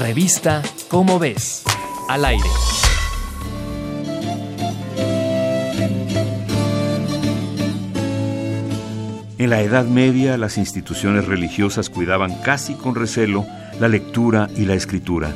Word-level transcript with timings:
Revista 0.00 0.62
Cómo 0.88 1.18
ves, 1.18 1.62
al 2.08 2.26
aire. 2.26 2.44
En 9.38 9.50
la 9.50 9.62
Edad 9.62 9.86
Media 9.86 10.36
las 10.36 10.58
instituciones 10.58 11.26
religiosas 11.26 11.88
cuidaban 11.88 12.34
casi 12.42 12.74
con 12.74 12.94
recelo 12.94 13.46
la 13.80 13.88
lectura 13.88 14.48
y 14.54 14.66
la 14.66 14.74
escritura. 14.74 15.30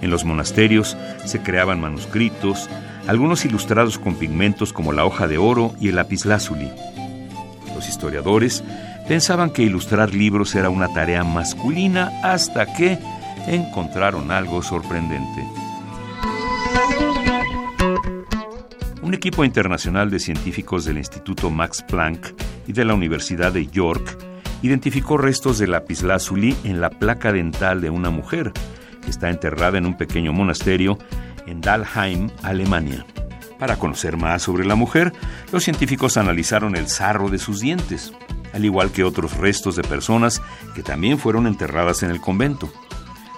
En 0.00 0.10
los 0.10 0.24
monasterios 0.24 0.96
se 1.26 1.42
creaban 1.42 1.80
manuscritos, 1.80 2.70
algunos 3.06 3.44
ilustrados 3.44 3.98
con 3.98 4.16
pigmentos 4.16 4.72
como 4.72 4.92
la 4.92 5.04
hoja 5.04 5.28
de 5.28 5.36
oro 5.36 5.74
y 5.78 5.88
el 5.88 5.96
lapislázuli. 5.96 6.70
Los 7.74 7.88
historiadores 7.88 8.64
pensaban 9.06 9.50
que 9.50 9.62
ilustrar 9.62 10.14
libros 10.14 10.54
era 10.54 10.70
una 10.70 10.92
tarea 10.94 11.24
masculina 11.24 12.10
hasta 12.22 12.72
que 12.74 12.98
encontraron 13.46 14.30
algo 14.30 14.62
sorprendente. 14.62 15.44
Un 19.02 19.14
equipo 19.14 19.44
internacional 19.44 20.10
de 20.10 20.18
científicos 20.18 20.84
del 20.84 20.98
Instituto 20.98 21.48
Max 21.50 21.84
Planck 21.86 22.34
y 22.66 22.72
de 22.72 22.84
la 22.84 22.94
Universidad 22.94 23.52
de 23.52 23.66
York 23.66 24.18
identificó 24.62 25.16
restos 25.16 25.58
de 25.58 25.68
lapislázuli 25.68 26.56
en 26.64 26.80
la 26.80 26.90
placa 26.90 27.32
dental 27.32 27.80
de 27.80 27.90
una 27.90 28.10
mujer 28.10 28.52
que 29.02 29.10
está 29.10 29.30
enterrada 29.30 29.78
en 29.78 29.86
un 29.86 29.96
pequeño 29.96 30.32
monasterio 30.32 30.98
en 31.46 31.60
Dalheim, 31.60 32.30
Alemania. 32.42 33.06
Para 33.58 33.76
conocer 33.76 34.16
más 34.16 34.42
sobre 34.42 34.66
la 34.66 34.74
mujer, 34.74 35.12
los 35.52 35.64
científicos 35.64 36.16
analizaron 36.16 36.76
el 36.76 36.88
sarro 36.88 37.30
de 37.30 37.38
sus 37.38 37.60
dientes, 37.60 38.12
al 38.52 38.64
igual 38.64 38.90
que 38.90 39.04
otros 39.04 39.36
restos 39.36 39.76
de 39.76 39.82
personas 39.82 40.42
que 40.74 40.82
también 40.82 41.18
fueron 41.18 41.46
enterradas 41.46 42.02
en 42.02 42.10
el 42.10 42.20
convento. 42.20 42.70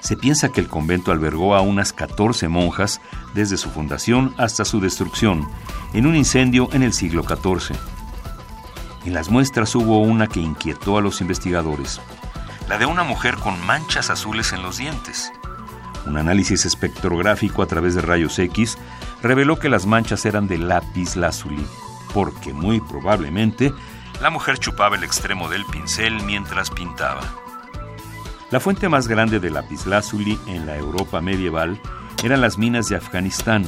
Se 0.01 0.17
piensa 0.17 0.51
que 0.51 0.61
el 0.61 0.69
convento 0.69 1.13
albergó 1.13 1.55
a 1.55 1.61
unas 1.61 1.93
14 1.93 2.49
monjas 2.49 3.01
desde 3.35 3.57
su 3.57 3.71
fundación 3.71 4.35
hasta 4.39 4.65
su 4.65 4.81
destrucción, 4.81 5.49
en 5.93 6.07
un 6.07 6.17
incendio 6.17 6.69
en 6.73 6.83
el 6.83 6.93
siglo 6.93 7.23
XIV. 7.23 7.77
En 9.05 9.15
las 9.15 9.31
muestras 9.31 9.75
hubo 9.75 10.01
una 10.01 10.27
que 10.27 10.41
inquietó 10.41 10.99
a 10.99 11.01
los 11.01 11.21
investigadores, 11.21 12.01
la 12.69 12.79
de 12.79 12.87
una 12.87 13.05
mujer 13.05 13.37
con 13.37 13.59
manchas 13.65 14.11
azules 14.11 14.53
en 14.53 14.63
los 14.63 14.79
dientes. 14.79 15.33
Un 16.07 16.17
análisis 16.17 16.65
espectrográfico 16.65 17.63
a 17.63 17.67
través 17.67 17.95
de 17.95 18.03
rayos 18.03 18.39
X 18.39 18.79
reveló 19.23 19.59
que 19.59 19.69
las 19.69 19.87
manchas 19.87 20.25
eran 20.27 20.47
de 20.47 20.59
lápiz 20.59 21.17
lazuli, 21.17 21.67
porque 22.15 22.53
muy 22.53 22.81
probablemente 22.81 23.73
la 24.21 24.31
mujer 24.31 24.59
chupaba 24.59 24.97
el 24.97 25.05
extremo 25.05 25.49
del 25.49 25.65
pincel 25.65 26.23
mientras 26.25 26.71
pintaba. 26.71 27.21
La 28.51 28.61
fuente 28.61 28.89
más 28.89 29.09
grande 29.09 29.41
de 29.41 29.51
lapislázuli 29.51 30.39
en 30.47 30.65
la 30.65 30.79
Europa 30.79 31.21
medieval 31.21 31.79
eran 32.25 32.41
las 32.41 32.57
minas 32.57 32.89
de 32.89 32.97
Afganistán, 32.97 33.63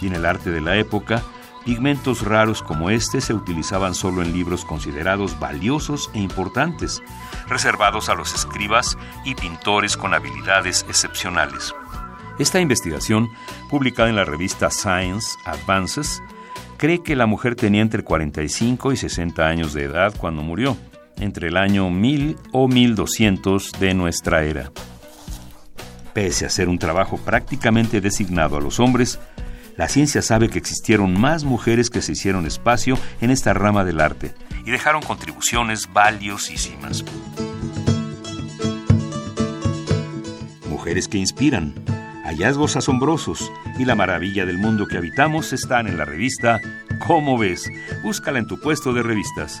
y 0.00 0.06
en 0.06 0.14
el 0.14 0.26
arte 0.26 0.52
de 0.52 0.60
la 0.60 0.76
época, 0.76 1.24
pigmentos 1.64 2.22
raros 2.22 2.62
como 2.62 2.90
este 2.90 3.20
se 3.20 3.34
utilizaban 3.34 3.96
solo 3.96 4.22
en 4.22 4.32
libros 4.32 4.64
considerados 4.64 5.40
valiosos 5.40 6.08
e 6.14 6.20
importantes, 6.20 7.02
reservados 7.48 8.08
a 8.08 8.14
los 8.14 8.32
escribas 8.32 8.96
y 9.24 9.34
pintores 9.34 9.96
con 9.96 10.14
habilidades 10.14 10.86
excepcionales. 10.88 11.74
Esta 12.38 12.60
investigación, 12.60 13.28
publicada 13.68 14.08
en 14.08 14.16
la 14.16 14.24
revista 14.24 14.70
Science 14.70 15.36
Advances, 15.44 16.22
cree 16.76 17.02
que 17.02 17.16
la 17.16 17.26
mujer 17.26 17.56
tenía 17.56 17.82
entre 17.82 18.04
45 18.04 18.92
y 18.92 18.96
60 18.96 19.44
años 19.44 19.72
de 19.72 19.82
edad 19.82 20.14
cuando 20.16 20.42
murió 20.42 20.76
entre 21.18 21.48
el 21.48 21.56
año 21.56 21.90
1000 21.90 22.36
o 22.52 22.68
1200 22.68 23.72
de 23.78 23.94
nuestra 23.94 24.44
era. 24.44 24.70
Pese 26.12 26.44
a 26.44 26.50
ser 26.50 26.68
un 26.68 26.78
trabajo 26.78 27.16
prácticamente 27.18 28.00
designado 28.00 28.56
a 28.56 28.60
los 28.60 28.80
hombres, 28.80 29.18
la 29.76 29.88
ciencia 29.88 30.20
sabe 30.20 30.48
que 30.48 30.58
existieron 30.58 31.18
más 31.18 31.44
mujeres 31.44 31.88
que 31.88 32.02
se 32.02 32.12
hicieron 32.12 32.46
espacio 32.46 32.98
en 33.20 33.30
esta 33.30 33.54
rama 33.54 33.84
del 33.84 34.00
arte 34.00 34.34
y 34.66 34.70
dejaron 34.70 35.02
contribuciones 35.02 35.90
valiosísimas. 35.92 37.04
Mujeres 40.68 41.08
que 41.08 41.18
inspiran, 41.18 41.74
hallazgos 42.24 42.76
asombrosos 42.76 43.50
y 43.78 43.84
la 43.84 43.94
maravilla 43.94 44.44
del 44.44 44.58
mundo 44.58 44.86
que 44.86 44.98
habitamos 44.98 45.52
están 45.52 45.86
en 45.86 45.96
la 45.96 46.04
revista 46.04 46.60
¿Cómo 47.06 47.36
ves? 47.36 47.68
Búscala 48.04 48.38
en 48.38 48.46
tu 48.46 48.60
puesto 48.60 48.92
de 48.92 49.02
revistas. 49.02 49.60